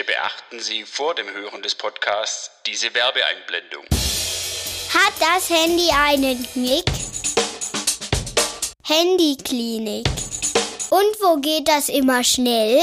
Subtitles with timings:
[0.00, 3.84] Bitte beachten Sie vor dem Hören des Podcasts diese Werbeeinblendung.
[4.94, 6.84] Hat das Handy einen Knick?
[8.82, 10.06] Handyklinik.
[10.88, 12.82] Und wo geht das immer schnell?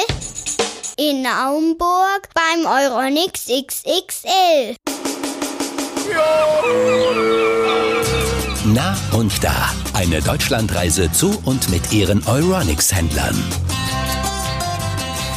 [0.97, 4.75] In Naumburg beim Euronix XXL.
[8.65, 9.73] Na und da.
[9.93, 13.43] Eine Deutschlandreise zu und mit ihren Euronics-Händlern.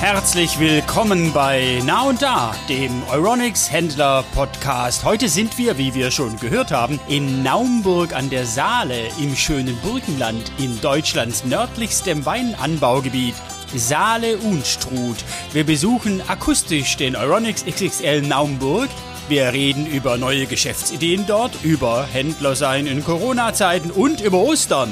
[0.00, 5.04] Herzlich willkommen bei Na und Da, dem Euronics Händler Podcast.
[5.04, 9.77] Heute sind wir, wie wir schon gehört haben, in Naumburg an der Saale im schönen
[9.82, 13.34] Burgenland in Deutschlands nördlichstem Weinanbaugebiet.
[13.77, 15.18] Saale Unstrut.
[15.52, 18.88] Wir besuchen akustisch den Euronics XXL Naumburg.
[19.28, 24.91] Wir reden über neue Geschäftsideen dort, über Händler sein in Corona-Zeiten und über Ostern.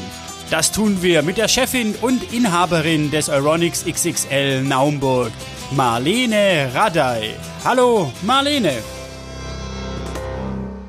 [0.50, 5.30] Das tun wir mit der Chefin und Inhaberin des Euronics XXL Naumburg,
[5.72, 7.34] Marlene Radey.
[7.62, 8.72] Hallo, Marlene.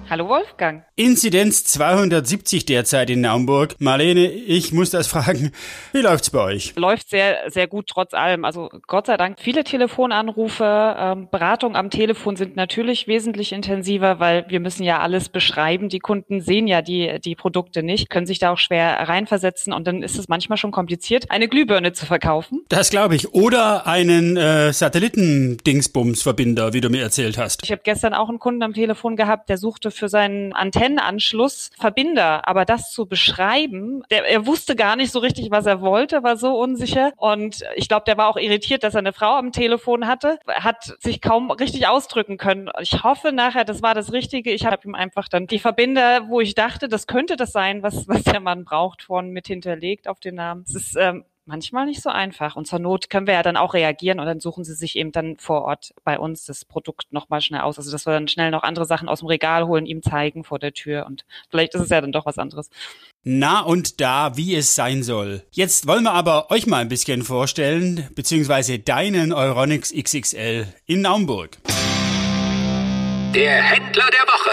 [0.09, 0.88] Hallo Wolfgang.
[0.99, 3.73] Inzidenz 270 derzeit in Naumburg.
[3.79, 5.53] Marlene, ich muss das fragen.
[5.93, 6.73] Wie läuft's bei euch?
[6.75, 8.43] Läuft sehr, sehr gut trotz allem.
[8.43, 10.95] Also Gott sei Dank viele Telefonanrufe.
[10.99, 15.87] Ähm, Beratung am Telefon sind natürlich wesentlich intensiver, weil wir müssen ja alles beschreiben.
[15.87, 19.87] Die Kunden sehen ja die, die Produkte nicht, können sich da auch schwer reinversetzen und
[19.87, 22.65] dann ist es manchmal schon kompliziert, eine Glühbirne zu verkaufen.
[22.67, 23.33] Das glaube ich.
[23.33, 27.63] Oder einen äh, Satellitendingsbumsverbinder, wie du mir erzählt hast.
[27.63, 30.51] Ich habe gestern auch einen Kunden am Telefon gehabt, der suchte für seinen
[30.89, 32.47] Antennenanschluss Verbinder.
[32.47, 36.37] Aber das zu beschreiben, der, er wusste gar nicht so richtig, was er wollte, war
[36.37, 37.11] so unsicher.
[37.17, 40.39] Und ich glaube, der war auch irritiert, dass er eine Frau am Telefon hatte.
[40.47, 42.69] Hat sich kaum richtig ausdrücken können.
[42.81, 44.51] Ich hoffe nachher, das war das Richtige.
[44.51, 48.07] Ich habe ihm einfach dann die Verbinder, wo ich dachte, das könnte das sein, was,
[48.07, 50.63] was der Mann braucht, von mit hinterlegt auf den Namen.
[50.67, 52.55] Es ist ähm, manchmal nicht so einfach.
[52.55, 55.11] Und zur Not können wir ja dann auch reagieren und dann suchen sie sich eben
[55.11, 57.77] dann vor Ort bei uns das Produkt nochmal schnell aus.
[57.77, 60.59] Also dass wir dann schnell noch andere Sachen aus dem Regal holen, ihm zeigen vor
[60.59, 62.69] der Tür und vielleicht ist es ja dann doch was anderes.
[63.23, 65.43] Na und da, wie es sein soll.
[65.51, 71.57] Jetzt wollen wir aber euch mal ein bisschen vorstellen, beziehungsweise deinen Euronics XXL in Naumburg.
[73.33, 74.51] Der Händler der Woche.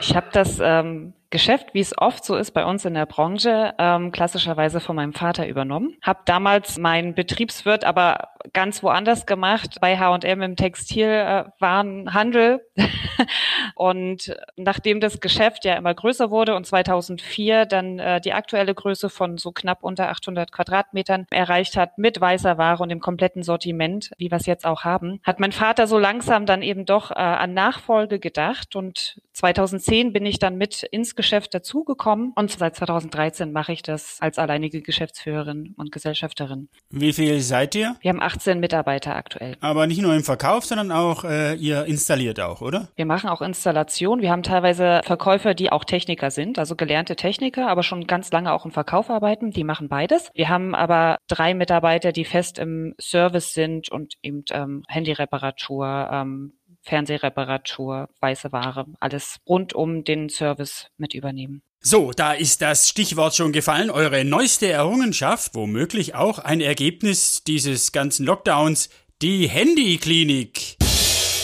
[0.00, 3.74] Ich habe das ähm, Geschäft, wie es oft so ist bei uns in der Branche,
[3.78, 5.96] ähm, klassischerweise von meinem Vater übernommen.
[6.02, 12.60] Hab damals meinen Betriebswirt aber ganz woanders gemacht, bei H&M im Textilwarenhandel.
[12.76, 12.86] Äh,
[13.74, 19.10] und nachdem das Geschäft ja immer größer wurde und 2004 dann äh, die aktuelle Größe
[19.10, 24.10] von so knapp unter 800 Quadratmetern erreicht hat mit weißer Ware und dem kompletten Sortiment,
[24.18, 27.14] wie wir es jetzt auch haben, hat mein Vater so langsam dann eben doch äh,
[27.14, 33.52] an Nachfolge gedacht und 2010 bin ich dann mit ins Geschäft dazugekommen und seit 2013
[33.52, 36.70] mache ich das als alleinige Geschäftsführerin und Gesellschafterin.
[36.88, 37.96] Wie viel seid ihr?
[38.00, 39.56] Wir haben 18 Mitarbeiter aktuell.
[39.60, 42.88] Aber nicht nur im Verkauf, sondern auch äh, ihr installiert auch, oder?
[42.96, 44.22] Wir machen auch Installation.
[44.22, 48.54] Wir haben teilweise Verkäufer, die auch Techniker sind, also gelernte Techniker, aber schon ganz lange
[48.54, 49.50] auch im Verkauf arbeiten.
[49.50, 50.30] Die machen beides.
[50.34, 56.54] Wir haben aber drei Mitarbeiter, die fest im Service sind und eben ähm, Handyreparatur, ähm,
[56.86, 61.62] Fernsehreparatur, weiße Ware, alles rund um den Service mit übernehmen.
[61.80, 63.90] So, da ist das Stichwort schon gefallen.
[63.90, 68.88] Eure neueste Errungenschaft, womöglich auch ein Ergebnis dieses ganzen Lockdowns,
[69.22, 70.76] die Handyklinik.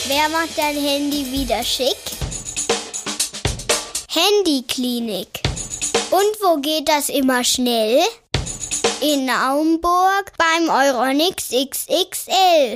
[0.09, 1.97] Wer macht dein Handy wieder schick?
[4.11, 5.29] Handyklinik.
[6.11, 8.01] Und wo geht das immer schnell?
[9.01, 12.75] In Naumburg beim Euronix XXL.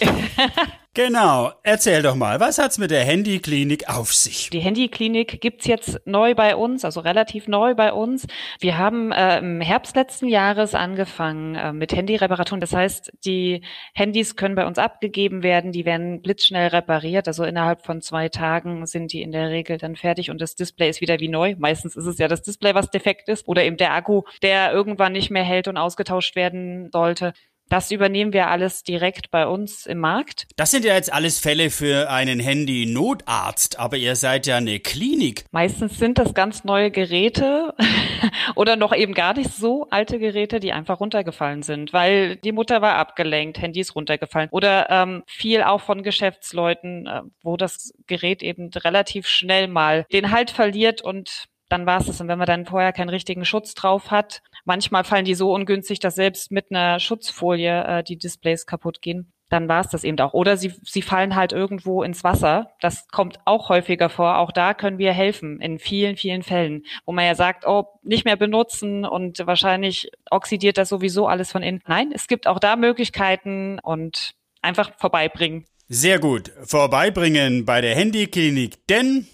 [0.96, 4.48] Genau, erzähl doch mal, was hat's mit der Handyklinik auf sich?
[4.50, 8.28] Die Handyklinik gibt's jetzt neu bei uns, also relativ neu bei uns.
[8.60, 12.60] Wir haben äh, im Herbst letzten Jahres angefangen äh, mit Handyreparaturen.
[12.60, 13.62] Das heißt, die
[13.92, 17.26] Handys können bei uns abgegeben werden, die werden blitzschnell repariert.
[17.26, 20.90] Also innerhalb von zwei Tagen sind die in der Regel dann fertig und das Display
[20.90, 21.56] ist wieder wie neu.
[21.58, 25.10] Meistens ist es ja das Display, was defekt ist oder eben der Akku, der irgendwann
[25.10, 27.32] nicht mehr hält und ausgetauscht werden sollte.
[27.68, 30.46] Das übernehmen wir alles direkt bei uns im Markt.
[30.56, 35.44] Das sind ja jetzt alles Fälle für einen Handy-Notarzt, aber ihr seid ja eine Klinik.
[35.50, 37.74] Meistens sind das ganz neue Geräte
[38.54, 42.82] oder noch eben gar nicht so alte Geräte, die einfach runtergefallen sind, weil die Mutter
[42.82, 44.48] war abgelenkt, Handy ist runtergefallen.
[44.50, 50.30] Oder ähm, viel auch von Geschäftsleuten, äh, wo das Gerät eben relativ schnell mal den
[50.30, 52.20] Halt verliert und dann war es das.
[52.20, 55.98] Und wenn man dann vorher keinen richtigen Schutz drauf hat, manchmal fallen die so ungünstig,
[55.98, 59.32] dass selbst mit einer Schutzfolie äh, die Displays kaputt gehen.
[59.50, 60.32] Dann war es das eben auch.
[60.32, 62.72] Oder sie, sie fallen halt irgendwo ins Wasser.
[62.80, 64.38] Das kommt auch häufiger vor.
[64.38, 68.24] Auch da können wir helfen in vielen, vielen Fällen, wo man ja sagt, oh, nicht
[68.24, 71.82] mehr benutzen und wahrscheinlich oxidiert das sowieso alles von innen.
[71.86, 75.66] Nein, es gibt auch da Möglichkeiten und einfach vorbeibringen.
[75.88, 76.50] Sehr gut.
[76.64, 79.28] Vorbeibringen bei der Handyklinik, denn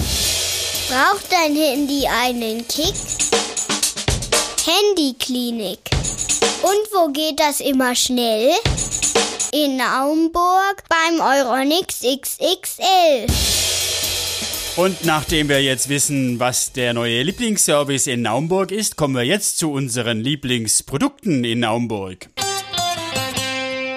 [0.91, 2.95] Braucht dein Handy einen Kick?
[4.67, 5.79] Handyklinik.
[6.63, 8.51] Und wo geht das immer schnell?
[9.53, 13.29] In Naumburg beim Euronix XXL.
[14.75, 19.59] Und nachdem wir jetzt wissen, was der neue Lieblingsservice in Naumburg ist, kommen wir jetzt
[19.59, 22.31] zu unseren Lieblingsprodukten in Naumburg.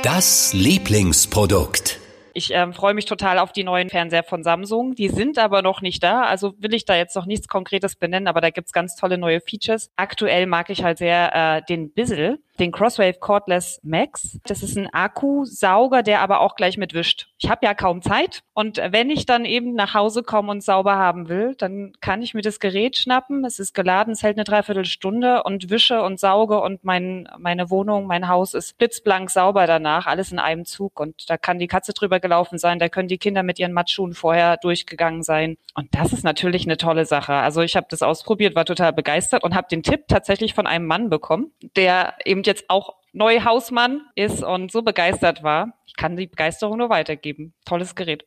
[0.04, 2.02] Das Lieblingsprodukt.
[2.35, 4.95] Ich ähm, freue mich total auf die neuen Fernseher von Samsung.
[4.95, 8.27] Die sind aber noch nicht da, also will ich da jetzt noch nichts Konkretes benennen,
[8.27, 9.91] aber da gibt's ganz tolle neue Features.
[9.95, 14.39] Aktuell mag ich halt sehr äh, den Bizzle, den Crosswave Cordless Max.
[14.45, 17.27] Das ist ein Akkusauger, der aber auch gleich mitwischt.
[17.39, 20.95] Ich habe ja kaum Zeit und wenn ich dann eben nach Hause komme und sauber
[20.95, 23.44] haben will, dann kann ich mir das Gerät schnappen.
[23.45, 28.05] Es ist geladen, es hält eine Dreiviertelstunde und wische und sauge und mein, meine Wohnung,
[28.05, 31.94] mein Haus ist blitzblank sauber danach, alles in einem Zug und da kann die Katze
[31.94, 36.13] drüber gelaufen sein, da können die Kinder mit ihren Matschschuhen vorher durchgegangen sein und das
[36.13, 37.33] ist natürlich eine tolle Sache.
[37.33, 40.85] Also ich habe das ausprobiert, war total begeistert und habe den Tipp tatsächlich von einem
[40.85, 45.74] Mann bekommen, der eben jetzt auch Neuhausmann ist und so begeistert war.
[45.86, 47.54] Ich kann die Begeisterung nur weitergeben.
[47.66, 48.25] Tolles Gerät.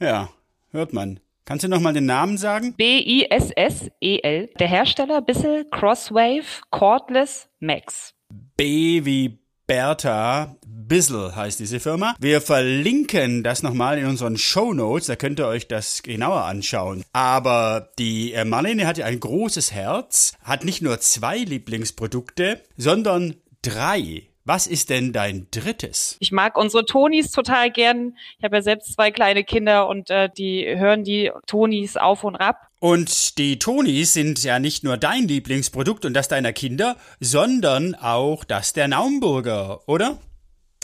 [0.00, 0.30] Ja,
[0.72, 1.20] hört man.
[1.44, 2.74] Kannst du nochmal den Namen sagen?
[2.74, 4.50] B-I-S-S-E-L.
[4.58, 8.14] Der Hersteller Bissell Crosswave Cordless Max.
[8.56, 12.14] B wie Bertha Bissell heißt diese Firma.
[12.20, 17.02] Wir verlinken das nochmal in unseren Show Notes, da könnt ihr euch das genauer anschauen.
[17.12, 23.36] Aber die äh, Marlene hat ja ein großes Herz, hat nicht nur zwei Lieblingsprodukte, sondern
[23.66, 24.28] drei.
[24.44, 26.16] Was ist denn dein drittes?
[26.20, 28.16] Ich mag unsere Tonis total gern.
[28.38, 32.36] Ich habe ja selbst zwei kleine Kinder und äh, die hören die Tonis auf und
[32.36, 32.68] ab.
[32.78, 38.44] Und die Tonis sind ja nicht nur dein Lieblingsprodukt und das deiner Kinder, sondern auch
[38.44, 40.18] das der Naumburger, oder?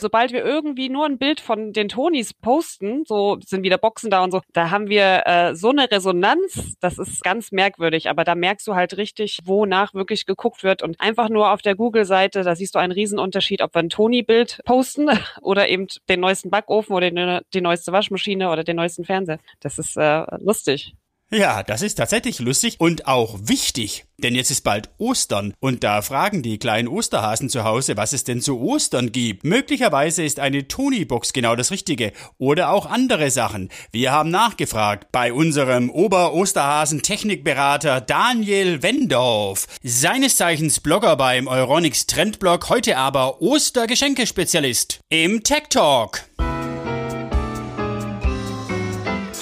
[0.02, 4.22] Sobald wir irgendwie nur ein Bild von den Tonis posten, so sind wieder Boxen da
[4.22, 8.34] und so, da haben wir äh, so eine Resonanz, das ist ganz merkwürdig, aber da
[8.34, 12.54] merkst du halt richtig, wonach wirklich geguckt wird und einfach nur auf der Google-Seite, da
[12.54, 15.08] siehst du einen Riesenunterschied, ob wir ein Toni-Bild posten
[15.40, 19.38] oder eben den neuesten Backofen oder die, die neueste Waschmaschine oder den neuesten Fernseher.
[19.60, 20.94] Das ist äh, lustig.
[21.34, 26.02] Ja, das ist tatsächlich lustig und auch wichtig, denn jetzt ist bald Ostern und da
[26.02, 29.42] fragen die kleinen Osterhasen zu Hause, was es denn zu Ostern gibt.
[29.42, 33.70] Möglicherweise ist eine Tony-Box genau das Richtige oder auch andere Sachen.
[33.92, 42.98] Wir haben nachgefragt bei unserem Ober-Osterhasen-Technikberater Daniel Wendorf, seines Zeichens Blogger beim Euronics Trendblog, heute
[42.98, 46.24] aber Ostergeschenkespezialist im Tech Talk.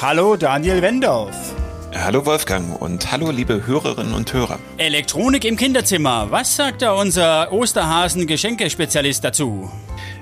[0.00, 1.49] Hallo Daniel Wendorf.
[1.92, 4.60] Hallo Wolfgang und hallo liebe Hörerinnen und Hörer.
[4.76, 6.28] Elektronik im Kinderzimmer.
[6.30, 9.68] Was sagt da unser Osterhasen-Geschenkespezialist dazu?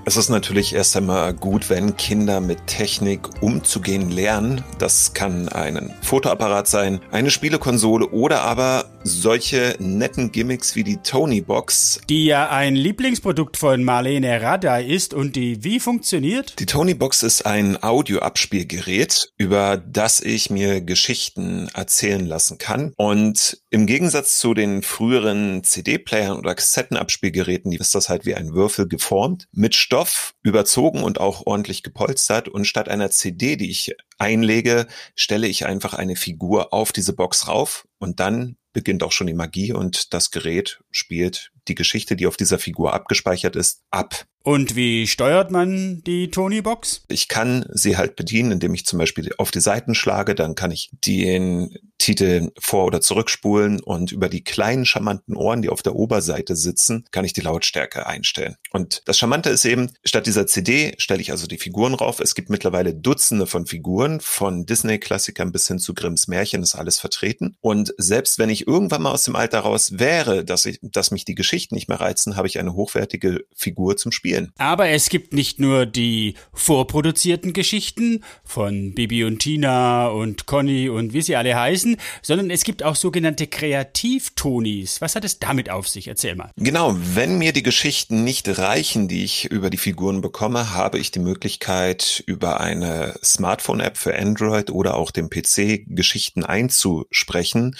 [0.09, 4.65] Es ist natürlich erst einmal gut, wenn Kinder mit Technik umzugehen lernen.
[4.79, 11.43] Das kann ein Fotoapparat sein, eine Spielekonsole oder aber solche netten Gimmicks wie die Tony
[11.43, 12.01] Box.
[12.09, 16.59] Die ja ein Lieblingsprodukt von Marlene Radda ist und die wie funktioniert?
[16.59, 22.93] Die Tony Box ist ein Audioabspielgerät, über das ich mir Geschichten erzählen lassen kann.
[22.97, 28.89] Und im Gegensatz zu den früheren CD-Playern oder Kassettenabspielgeräten, ist das halt wie ein Würfel
[28.89, 29.98] geformt, mit Stoff
[30.43, 32.49] überzogen und auch ordentlich gepolstert.
[32.49, 37.49] Und statt einer CD, die ich einlege, stelle ich einfach eine Figur auf diese Box
[37.49, 42.27] rauf und dann beginnt auch schon die Magie und das Gerät spielt die Geschichte, die
[42.27, 44.27] auf dieser Figur abgespeichert ist, ab.
[44.49, 47.03] Und wie steuert man die Tony-Box?
[47.09, 50.71] Ich kann sie halt bedienen, indem ich zum Beispiel auf die Seiten schlage, dann kann
[50.71, 55.97] ich den Titel vor- oder zurückspulen und über die kleinen charmanten Ohren, die auf der
[55.97, 58.57] Oberseite sitzen, kann ich die Lautstärke einstellen.
[58.71, 62.21] Und das Charmante ist eben, statt dieser CD stelle ich also die Figuren rauf.
[62.21, 67.01] Es gibt mittlerweile Dutzende von Figuren, von Disney-Klassikern bis hin zu Grimms Märchen ist alles
[67.01, 67.57] vertreten.
[67.61, 71.25] Und selbst wenn ich irgendwann mal aus dem Alter raus wäre, dass ich, dass mich
[71.25, 74.38] die Geschichten nicht mehr reizen, habe ich eine hochwertige Figur zum Spielen.
[74.59, 81.13] Aber es gibt nicht nur die vorproduzierten Geschichten von Bibi und Tina und Conny und
[81.13, 85.01] wie sie alle heißen, sondern es gibt auch sogenannte Kreativtonis.
[85.01, 86.09] Was hat es damit auf sich?
[86.09, 86.51] Erzähl mal.
[86.57, 91.11] Genau, wenn mir die Geschichten nicht reichen, die ich über die Figuren bekomme, habe ich
[91.11, 97.77] die Möglichkeit, über eine Smartphone-App für Android oder auch dem PC Geschichten einzusprechen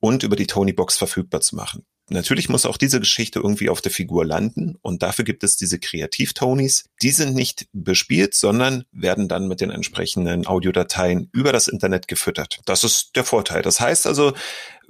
[0.00, 1.84] und über die Tony Box verfügbar zu machen.
[2.12, 5.78] Natürlich muss auch diese Geschichte irgendwie auf der Figur landen und dafür gibt es diese
[5.78, 6.84] Kreativ-Tonys.
[7.02, 12.60] Die sind nicht bespielt, sondern werden dann mit den entsprechenden Audiodateien über das Internet gefüttert.
[12.64, 13.62] Das ist der Vorteil.
[13.62, 14.32] Das heißt also,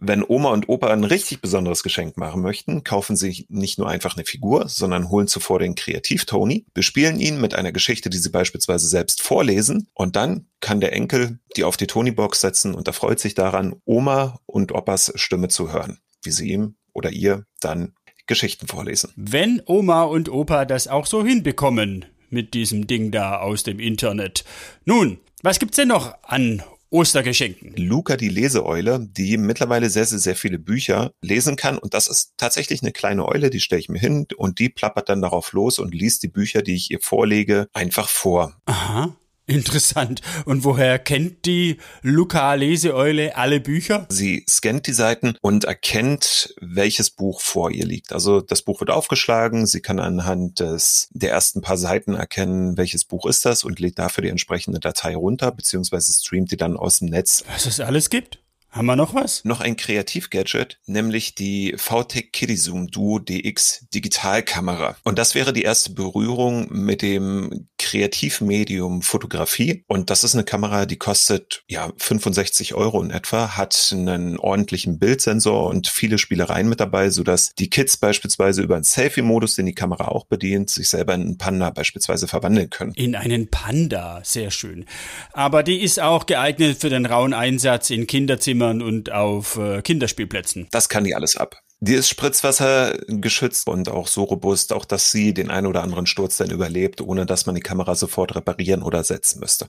[0.05, 4.17] wenn Oma und Opa ein richtig besonderes Geschenk machen möchten, kaufen sie nicht nur einfach
[4.17, 8.88] eine Figur, sondern holen zuvor den Kreativ-Tony, bespielen ihn mit einer Geschichte, die sie beispielsweise
[8.88, 13.35] selbst vorlesen und dann kann der Enkel die auf die Tony-Box setzen und erfreut sich
[13.35, 17.95] daran, Oma und Opas Stimme zu hören, wie sie ihm oder ihr dann
[18.27, 19.13] Geschichten vorlesen.
[19.17, 24.45] Wenn Oma und Opa das auch so hinbekommen mit diesem Ding da aus dem Internet.
[24.85, 27.75] Nun, was gibt's denn noch an Ostergeschenken.
[27.77, 31.79] Luca die Leseeule, die mittlerweile sehr, sehr, sehr viele Bücher lesen kann.
[31.79, 35.09] Und das ist tatsächlich eine kleine Eule, die stelle ich mir hin und die plappert
[35.09, 38.61] dann darauf los und liest die Bücher, die ich ihr vorlege, einfach vor.
[38.67, 39.17] Aha.
[39.47, 40.21] Interessant.
[40.45, 44.07] Und woher kennt die Luca Leseeule alle Bücher?
[44.09, 48.13] Sie scannt die Seiten und erkennt, welches Buch vor ihr liegt.
[48.13, 49.67] Also das Buch wird aufgeschlagen.
[49.67, 53.99] Sie kann anhand des, der ersten paar Seiten erkennen, welches Buch ist das und lädt
[53.99, 57.45] dafür die entsprechende Datei runter, beziehungsweise streamt die dann aus dem Netz.
[57.53, 58.42] Was es alles gibt?
[58.73, 59.45] Haben wir noch was?
[59.45, 64.97] Noch ein Kreativ-Gadget, nämlich die VTech Kidizoom Duo DX Digitalkamera.
[65.05, 69.85] Und das wäre die erste Berührung mit dem Kreativmedium Fotografie.
[69.88, 74.99] Und das ist eine Kamera, die kostet ja 65 Euro in etwa, hat einen ordentlichen
[74.99, 79.75] Bildsensor und viele Spielereien mit dabei, sodass die Kids beispielsweise über einen Selfie-Modus, den die
[79.75, 82.95] Kamera auch bedient, sich selber in einen Panda beispielsweise verwandeln können.
[82.95, 84.87] In einen Panda, sehr schön.
[85.35, 90.69] Aber die ist auch geeignet für den rauen Einsatz in Kinderzimmern und auf äh, Kinderspielplätzen.
[90.71, 91.57] Das kann die alles ab.
[91.81, 96.07] Die ist Spritzwasser geschützt und auch so robust, auch dass sie den ein oder anderen
[96.07, 99.69] Sturz dann überlebt, ohne dass man die Kamera sofort reparieren oder setzen müsste.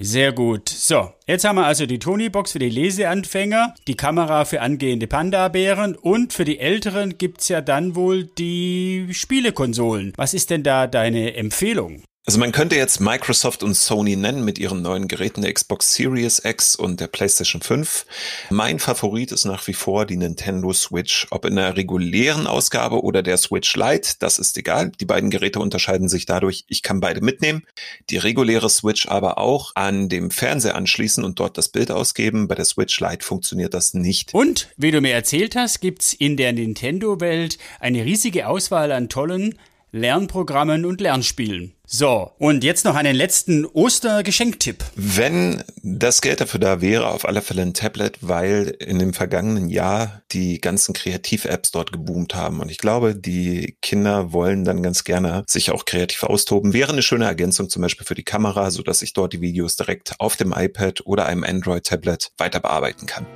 [0.00, 0.68] Sehr gut.
[0.68, 5.96] So, jetzt haben wir also die Tony-Box für die Leseanfänger, die Kamera für angehende Panda-Bären
[5.96, 10.12] und für die Älteren gibt's ja dann wohl die Spielekonsolen.
[10.16, 12.04] Was ist denn da deine Empfehlung?
[12.28, 16.42] Also man könnte jetzt Microsoft und Sony nennen mit ihren neuen Geräten der Xbox Series
[16.44, 18.04] X und der PlayStation 5.
[18.50, 21.26] Mein Favorit ist nach wie vor die Nintendo Switch.
[21.30, 24.92] Ob in der regulären Ausgabe oder der Switch Lite, das ist egal.
[25.00, 27.64] Die beiden Geräte unterscheiden sich dadurch, ich kann beide mitnehmen.
[28.10, 32.46] Die reguläre Switch aber auch an dem Fernseher anschließen und dort das Bild ausgeben.
[32.46, 34.34] Bei der Switch Lite funktioniert das nicht.
[34.34, 39.54] Und, wie du mir erzählt hast, gibt's in der Nintendo-Welt eine riesige Auswahl an tollen
[39.98, 41.74] Lernprogrammen und Lernspielen.
[41.90, 44.84] So, und jetzt noch einen letzten Ostergeschenktipp.
[44.94, 49.70] Wenn das Geld dafür da wäre, auf alle Fälle ein Tablet, weil in dem vergangenen
[49.70, 52.60] Jahr die ganzen Kreativ-Apps dort geboomt haben.
[52.60, 56.74] Und ich glaube, die Kinder wollen dann ganz gerne sich auch kreativ austoben.
[56.74, 59.76] Wäre eine schöne Ergänzung zum Beispiel für die Kamera, so dass ich dort die Videos
[59.76, 63.26] direkt auf dem iPad oder einem Android-Tablet weiter bearbeiten kann.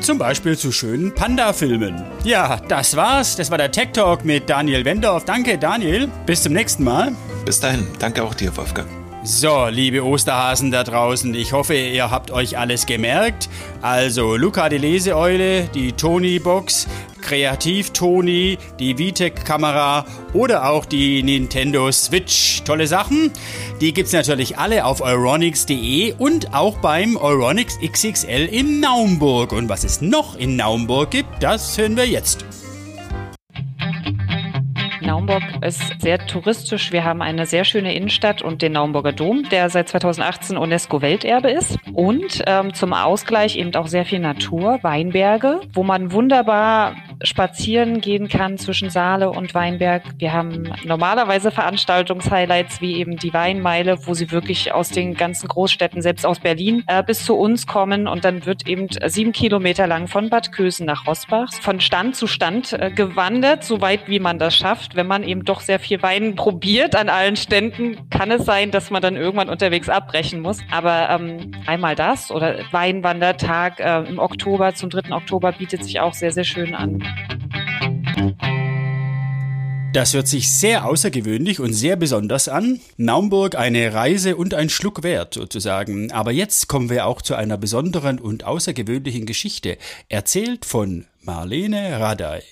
[0.00, 2.04] Zum Beispiel zu schönen Panda-Filmen.
[2.24, 3.36] Ja, das war's.
[3.36, 5.24] Das war der Tech Talk mit Daniel Wendorf.
[5.24, 6.08] Danke, Daniel.
[6.26, 7.12] Bis zum nächsten Mal.
[7.44, 7.86] Bis dahin.
[7.98, 9.05] Danke auch dir, Wolfgang.
[9.28, 13.48] So, liebe Osterhasen da draußen, ich hoffe, ihr habt euch alles gemerkt.
[13.82, 16.86] Also, Luca die Leseeule, die Tony-Box,
[17.22, 22.62] Kreativ-Tony, die VTech-Kamera oder auch die Nintendo Switch.
[22.62, 23.32] Tolle Sachen.
[23.80, 29.50] Die gibt's natürlich alle auf euronics.de und auch beim Euronics XXL in Naumburg.
[29.50, 32.44] Und was es noch in Naumburg gibt, das hören wir jetzt.
[35.26, 36.92] Naumburg ist sehr touristisch.
[36.92, 41.78] Wir haben eine sehr schöne Innenstadt und den Naumburger Dom, der seit 2018 UNESCO-Welterbe ist.
[41.92, 48.28] Und ähm, zum Ausgleich eben auch sehr viel Natur, Weinberge, wo man wunderbar spazieren gehen
[48.28, 50.02] kann zwischen Saale und Weinberg.
[50.18, 56.02] Wir haben normalerweise Veranstaltungshighlights wie eben die Weinmeile, wo sie wirklich aus den ganzen Großstädten,
[56.02, 58.08] selbst aus Berlin, äh, bis zu uns kommen.
[58.08, 62.26] Und dann wird eben sieben Kilometer lang von Bad Kösen nach Rosbach von Stand zu
[62.26, 66.34] Stand äh, gewandert, soweit wie man das schafft wenn man eben doch sehr viel Wein
[66.34, 70.60] probiert an allen Ständen, kann es sein, dass man dann irgendwann unterwegs abbrechen muss.
[70.70, 75.12] Aber ähm, einmal das oder Weinwandertag äh, im Oktober zum 3.
[75.12, 77.05] Oktober bietet sich auch sehr, sehr schön an.
[79.96, 82.82] Das hört sich sehr außergewöhnlich und sehr besonders an.
[82.98, 86.12] Naumburg eine Reise und ein Schluck wert sozusagen.
[86.12, 89.78] Aber jetzt kommen wir auch zu einer besonderen und außergewöhnlichen Geschichte,
[90.10, 92.42] erzählt von Marlene Radey.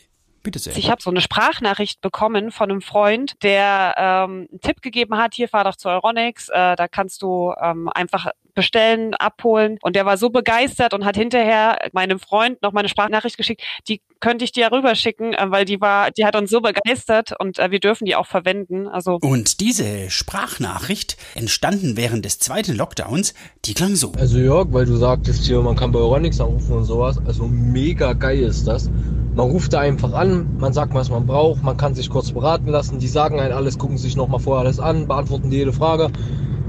[0.43, 0.75] Bitte sehr.
[0.79, 5.35] Ich habe so eine Sprachnachricht bekommen von einem Freund, der ähm, einen Tipp gegeben hat,
[5.35, 9.79] hier fahr doch zu Euronics, äh, da kannst du ähm, einfach bestellen, abholen.
[9.83, 13.63] Und der war so begeistert und hat hinterher meinem Freund noch meine Sprachnachricht geschickt.
[13.89, 17.59] Die könnte ich dir rüberschicken, äh, weil die war, die hat uns so begeistert und
[17.59, 18.89] äh, wir dürfen die auch verwenden.
[18.89, 23.35] Also und diese Sprachnachricht entstanden während des zweiten Lockdowns,
[23.65, 24.13] die klang so.
[24.19, 27.19] Also Jörg, weil du sagtest hier, man kann bei Euronics anrufen und sowas.
[27.27, 28.89] Also mega geil ist das.
[29.35, 32.69] Man ruft da einfach an, man sagt, was man braucht, man kann sich kurz beraten
[32.69, 36.11] lassen, die sagen einen alles, gucken sich nochmal vorher alles an, beantworten dir jede Frage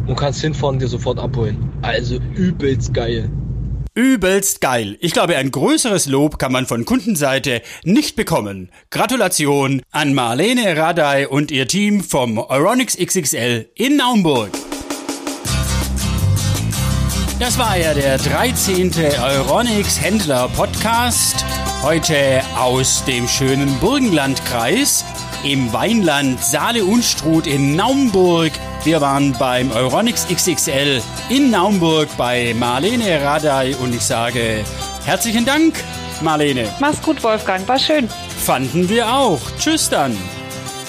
[0.08, 1.70] und kannst hinfahren und dir sofort abholen.
[1.82, 3.30] Also übelst geil.
[3.94, 4.98] Übelst geil.
[5.00, 8.70] Ich glaube, ein größeres Lob kann man von Kundenseite nicht bekommen.
[8.90, 14.52] Gratulation an Marlene Radey und ihr Team vom Euronics XXL in Naumburg.
[17.40, 18.92] Das war ja der 13.
[19.22, 21.46] Euronics Händler Podcast.
[21.82, 25.04] Heute aus dem schönen Burgenlandkreis
[25.46, 28.52] im Weinland Saale-Unstrut in Naumburg.
[28.84, 34.66] Wir waren beim Euronics XXL in Naumburg bei Marlene Radey und ich sage
[35.06, 35.76] herzlichen Dank,
[36.22, 36.68] Marlene.
[36.80, 37.68] Mach's gut, Wolfgang.
[37.68, 38.10] War schön.
[38.44, 39.40] Fanden wir auch.
[39.60, 40.18] Tschüss dann.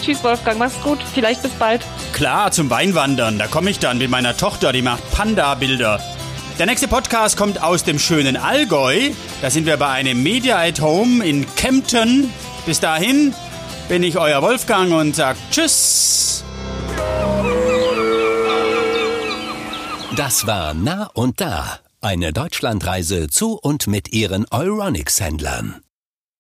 [0.03, 0.59] Tschüss, Wolfgang.
[0.59, 0.99] Mach's gut.
[1.13, 1.83] Vielleicht bis bald.
[2.15, 3.39] Klar, zum Weinwandern.
[3.39, 6.01] Da komme ich dann mit meiner Tochter, die macht Panda-Bilder.
[6.59, 9.11] Der nächste Podcast kommt aus dem schönen Allgäu.
[9.43, 12.33] Da sind wir bei einem Media at Home in Kempten.
[12.65, 13.35] Bis dahin
[13.89, 16.45] bin ich euer Wolfgang und sag Tschüss.
[20.17, 25.83] Das war Nah und Da, eine Deutschlandreise zu und mit ihren Euronics-Händlern.